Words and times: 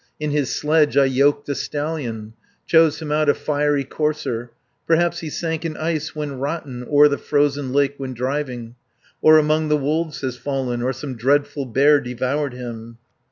In 0.19 0.31
his 0.31 0.49
sledge 0.49 0.97
I 0.97 1.05
yoked 1.05 1.47
a 1.49 1.53
stallion, 1.53 2.33
Chose 2.65 2.99
him 3.03 3.11
out 3.11 3.29
a 3.29 3.35
fiery 3.35 3.83
courser. 3.83 4.49
Perhaps 4.87 5.19
he 5.19 5.29
sank 5.29 5.63
in 5.63 5.77
ice 5.77 6.15
when 6.15 6.39
rotten, 6.39 6.83
O'er 6.89 7.07
the 7.07 7.19
frozen 7.19 7.71
lake 7.71 7.93
when 7.97 8.15
driving, 8.15 8.69
70 9.19 9.19
Or 9.21 9.37
among 9.37 9.67
the 9.67 9.77
wolves 9.77 10.21
has 10.21 10.37
fallen, 10.37 10.81
Or 10.81 10.91
some 10.91 11.13
dreadful 11.17 11.67
bear 11.67 11.99
devoured 12.01 12.55
him." 12.55 12.97